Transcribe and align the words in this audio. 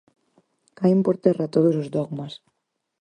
Caen 0.77 0.99
por 1.05 1.15
terra 1.25 1.51
todos 1.55 1.75
os 1.81 1.87
dogmas. 1.95 2.33